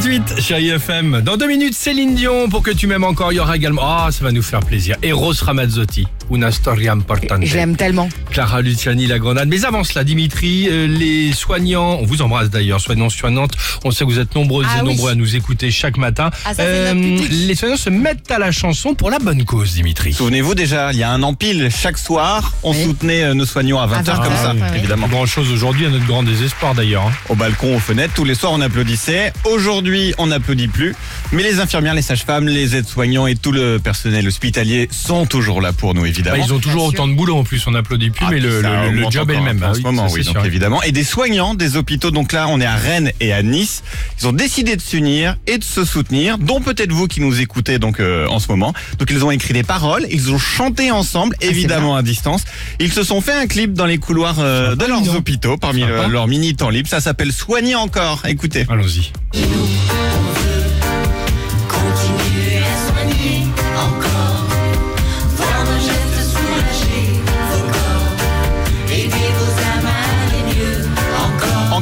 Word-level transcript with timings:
7h38, 0.00 0.40
chérie 0.42 0.68
FM. 0.70 1.22
Dans 1.22 1.36
deux 1.36 1.46
minutes, 1.48 1.74
Céline 1.74 2.14
Dion, 2.14 2.48
pour 2.50 2.62
que 2.62 2.70
tu 2.70 2.86
m'aimes 2.86 3.04
encore, 3.04 3.32
il 3.32 3.36
y 3.36 3.40
aura 3.40 3.56
également... 3.56 3.82
Ah, 3.84 4.08
ça 4.10 4.24
va 4.24 4.32
nous 4.32 4.42
faire 4.42 4.60
plaisir. 4.60 4.96
Eros 5.02 5.32
Ramazzotti, 5.40 6.06
Una 6.30 6.50
storia 6.50 6.92
importante. 6.92 7.44
Je 7.44 7.54
l'aime 7.56 7.76
tellement. 7.76 8.08
Clara 8.30 8.60
Luciani, 8.60 9.06
la 9.06 9.18
grenade. 9.18 9.48
Mais 9.48 9.64
avant 9.64 9.84
cela, 9.84 10.04
Dimitri, 10.04 10.66
euh, 10.68 10.86
les 10.86 11.32
soignants, 11.32 11.98
on 12.00 12.04
vous 12.04 12.20
embrasse 12.20 12.50
d'ailleurs, 12.50 12.80
soignants, 12.80 13.08
soignantes. 13.08 13.52
On 13.84 13.90
sait 13.90 14.04
que 14.04 14.10
vous 14.10 14.18
êtes 14.18 14.34
nombreuses 14.34 14.66
Ah 14.68 14.78
et 14.78 14.82
oui. 14.82 14.88
nombreux 14.88 15.12
à 15.12 15.14
nous 15.14 15.34
écouter 15.36 15.70
chaque 15.70 15.96
matin. 15.96 16.26
Euh, 16.26 16.40
Ah, 16.44 16.54
ça, 16.54 16.92
public. 16.94 17.28
les 17.30 17.54
soignants 17.54 17.76
se 17.76 17.90
mettent 17.90 18.30
à 18.30 18.38
la 18.38 18.50
chanson 18.52 18.94
pour 18.94 19.08
la 19.10 19.18
bonne 19.18 19.44
cause, 19.44 19.74
Dimitri. 19.74 20.12
Souvenez-vous 20.12 20.54
déjà, 20.54 20.92
il 20.92 20.98
y 20.98 21.04
a 21.04 21.10
un 21.10 21.22
an 21.22 21.32
pile, 21.34 21.70
chaque 21.74 21.96
soir, 21.98 22.52
on 22.64 22.72
Oui. 22.72 22.84
soutenait 22.84 23.22
euh, 23.22 23.34
nos 23.34 23.46
soignants 23.46 23.78
à 23.80 23.86
20h 23.86 24.04
20 24.04 24.16
comme 24.16 24.36
ça, 24.36 24.52
ouais. 24.54 24.78
évidemment. 24.78 25.06
Grand 25.08 25.26
chose 25.26 25.50
aujourd'hui, 25.52 25.86
à 25.86 25.90
notre 25.90 26.06
grand 26.06 26.22
désespoir 26.24 26.74
d'ailleurs. 26.74 27.06
hein. 27.06 27.12
Au 27.28 27.34
balcon, 27.36 27.76
aux 27.76 27.80
fenêtres, 27.80 28.14
tous 28.14 28.24
les 28.24 28.34
soirs 28.34 28.52
on 28.52 28.60
applaudissait. 28.60 29.32
Aujourd'hui, 29.44 29.85
on 30.18 30.26
n'applaudit 30.28 30.68
plus. 30.68 30.94
Mais 31.32 31.42
les 31.42 31.60
infirmières, 31.60 31.94
les 31.94 32.02
sages-femmes, 32.02 32.46
les 32.48 32.76
aides-soignants 32.76 33.26
et 33.26 33.34
tout 33.36 33.52
le 33.52 33.78
personnel 33.78 34.26
hospitalier 34.26 34.88
sont 34.90 35.26
toujours 35.26 35.60
là 35.60 35.72
pour 35.72 35.94
nous, 35.94 36.02
Bah, 36.02 36.08
évidemment. 36.08 36.44
ils 36.44 36.52
ont 36.52 36.58
toujours 36.58 36.84
autant 36.86 37.06
de 37.08 37.14
boulot 37.14 37.36
en 37.36 37.44
plus, 37.44 37.66
on 37.66 37.72
n'applaudit 37.72 38.10
plus, 38.10 38.24
Ah, 38.26 38.30
mais 38.32 38.40
le, 38.40 38.62
ça 38.62 38.84
le- 38.86 38.90
le 38.90 38.96
augmente 38.98 39.12
job 39.12 39.30
est 39.30 39.36
le 39.36 39.42
même. 39.42 39.62
En 39.62 39.74
ce 39.74 39.80
moment, 39.80 40.06
oui, 40.10 40.24
donc 40.24 40.44
évidemment. 40.44 40.82
Et 40.82 40.92
des 40.92 41.04
soignants 41.04 41.54
des 41.54 41.76
hôpitaux, 41.76 42.10
donc 42.10 42.32
là, 42.32 42.46
on 42.48 42.60
est 42.60 42.66
à 42.66 42.76
Rennes 42.76 43.10
et 43.20 43.32
à 43.32 43.42
Nice. 43.42 43.82
Ils 44.20 44.26
ont 44.28 44.32
décidé 44.32 44.76
de 44.76 44.80
s'unir 44.80 45.36
et 45.46 45.58
de 45.58 45.64
se 45.64 45.84
soutenir, 45.84 46.38
dont 46.38 46.60
peut-être 46.60 46.92
vous 46.92 47.06
qui 47.08 47.20
nous 47.20 47.40
écoutez 47.40 47.78
donc 47.78 48.00
euh, 48.00 48.26
en 48.28 48.38
ce 48.38 48.48
moment. 48.48 48.72
Donc 48.98 49.10
ils 49.10 49.24
ont 49.24 49.30
écrit 49.30 49.54
des 49.54 49.62
paroles, 49.62 50.06
ils 50.10 50.30
ont 50.32 50.38
chanté 50.38 50.90
ensemble, 50.90 51.36
Ah, 51.42 51.46
évidemment 51.46 51.96
à 51.96 52.02
distance. 52.02 52.44
Ils 52.80 52.92
se 52.92 53.02
sont 53.02 53.20
fait 53.20 53.32
un 53.34 53.46
clip 53.46 53.72
dans 53.72 53.86
les 53.86 53.98
couloirs 53.98 54.36
euh, 54.38 54.74
de 54.76 54.84
leurs 54.86 55.14
hôpitaux, 55.14 55.56
parmi 55.56 55.80
Sympa. 55.82 56.06
le- 56.06 56.12
leur 56.12 56.26
mini 56.28 56.54
temps 56.54 56.70
libre. 56.70 56.88
Ça 56.88 57.00
s'appelle 57.00 57.32
Soigner 57.32 57.74
encore. 57.74 58.22
Écoutez. 58.26 58.64
Allons-y. 58.68 59.12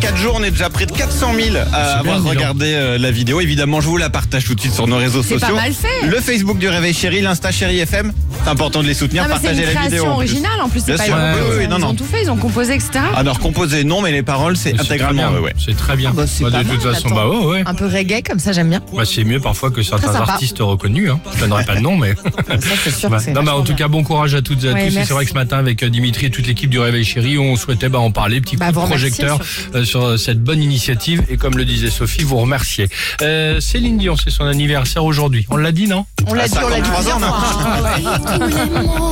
4 0.00 0.16
jours, 0.16 0.34
on 0.38 0.42
est 0.42 0.50
déjà 0.50 0.70
près 0.70 0.86
de 0.86 0.92
400 0.92 1.32
000 1.34 1.56
à 1.72 1.98
avoir 1.98 2.22
regardé 2.24 2.72
euh, 2.74 2.96
la 2.98 3.10
vidéo. 3.10 3.40
Évidemment, 3.40 3.80
je 3.82 3.86
vous 3.88 3.96
la 3.98 4.08
partage 4.08 4.44
tout 4.44 4.54
de 4.54 4.60
suite 4.60 4.72
sur 4.72 4.86
nos 4.86 4.96
réseaux 4.96 5.22
C'est 5.22 5.34
sociaux. 5.38 5.48
pas 5.54 5.62
mal 5.62 5.72
fait. 5.74 6.06
Le 6.06 6.16
Facebook 6.20 6.58
du 6.58 6.68
Réveil 6.68 6.94
Chéri, 6.94 7.20
l'Insta 7.20 7.50
Chéri 7.52 7.78
FM. 7.80 8.12
C'est 8.42 8.48
important 8.50 8.82
de 8.82 8.86
les 8.88 8.94
soutenir, 8.94 9.24
Non, 9.24 9.28
mais 9.28 9.34
c'est 9.36 9.48
partager 9.48 9.68
une 9.68 9.74
la 9.74 9.82
vidéo. 9.82 9.88
création 9.88 10.12
en 10.12 10.16
plus. 10.18 10.24
originale 10.30 10.60
en 10.62 10.68
plus. 10.70 10.80
C'est 10.80 10.86
Bien 10.86 10.96
pas 10.96 11.04
sûr, 11.04 11.14
une 11.16 11.22
oui, 11.22 11.40
reprise. 11.40 11.58
oui, 11.58 11.68
non, 11.68 11.76
Ils 11.76 11.80
non. 11.80 11.88
ont 11.88 11.94
tout 11.94 12.04
fait, 12.04 12.22
ils 12.22 12.30
ont 12.30 12.36
composé, 12.36 12.74
etc. 12.74 12.90
Alors 13.14 13.38
composé 13.38 13.84
non, 13.84 14.00
mais 14.00 14.12
les 14.12 14.22
paroles 14.22 14.56
c'est 14.56 14.70
c'est 14.70 14.76
très 14.76 14.84
intégralement. 14.86 15.30
bien. 15.30 15.38
ouais, 15.40 15.44
ouais. 15.46 15.54
C'est 15.62 15.76
très 15.76 15.96
bien. 15.96 16.12
Bah, 16.12 16.24
c'est 16.26 16.44
Bah, 16.44 16.50
pas 16.50 16.64
de 16.64 16.68
toute 16.70 16.84
mal, 16.84 16.94
façon, 16.94 17.06
attends. 17.08 17.16
bah 17.16 17.28
ouais, 17.28 17.44
ouais. 17.46 17.62
Un 17.66 17.74
peu 17.74 17.86
reggae 17.86 18.22
comme 18.26 18.38
ça, 18.38 18.52
j'aime 18.52 18.70
bien. 18.70 18.80
Bah, 18.96 19.02
c'est 19.04 19.24
mieux 19.24 19.40
parfois 19.40 19.70
que 19.70 19.82
certains 19.82 20.12
sympa. 20.12 20.32
artistes 20.32 20.58
reconnus. 20.60 21.10
Hein. 21.10 21.20
Je 21.34 21.40
donnerai 21.40 21.64
pas 21.64 21.74
le 21.74 21.80
nom, 21.82 21.96
mais. 21.96 22.14
Ça, 22.14 22.56
c'est 22.84 22.90
sûr 22.94 23.10
Bah, 23.10 23.18
que 23.18 23.24
c'est 23.24 23.32
non, 23.32 23.42
mais 23.42 23.50
en 23.50 23.56
vachement 23.56 23.64
tout 23.64 23.74
bien. 23.74 23.84
cas, 23.84 23.88
bon 23.88 24.02
courage 24.02 24.34
à 24.34 24.40
toutes 24.40 24.64
et 24.64 24.68
à 24.70 24.72
Ouais, 24.72 24.86
tous. 24.86 24.92
Et 24.92 24.94
merci. 24.94 25.08
c'est 25.08 25.14
vrai 25.14 25.24
que 25.24 25.30
ce 25.30 25.34
matin, 25.34 25.58
avec 25.58 25.82
euh, 25.82 25.90
Dimitri 25.90 26.26
et 26.26 26.30
toute 26.30 26.46
l'équipe 26.46 26.70
du 26.70 26.78
Réveil 26.78 27.04
Chéri, 27.04 27.36
on 27.38 27.56
souhaitait 27.56 27.90
bah, 27.90 27.98
en 27.98 28.10
parler, 28.10 28.40
petit 28.40 28.56
Bah, 28.56 28.66
coup 28.66 28.70
de 28.72 28.74
vous 28.76 28.84
remercier, 28.86 29.10
projecteur 29.26 29.38
euh, 29.74 29.84
sur 29.84 29.89
euh, 29.96 30.16
cette 30.16 30.42
bonne 30.42 30.62
initiative. 30.62 31.22
Et 31.28 31.36
comme 31.36 31.56
le 31.56 31.64
disait 31.64 31.90
Sophie, 31.90 32.22
vous 32.22 32.38
remercier. 32.38 32.88
Euh, 33.22 33.60
Céline 33.60 33.98
Dion, 33.98 34.16
c'est 34.16 34.30
son 34.30 34.44
anniversaire 34.44 35.04
aujourd'hui. 35.04 35.46
On 35.50 35.56
l'a 35.56 35.72
dit, 35.72 35.86
non? 35.86 36.06
On 36.26 36.34
l'a 36.34 36.44
À 36.44 36.48
dit, 36.48 36.58
on 36.62 36.68
l'a 36.68 36.80
dit 36.80 36.90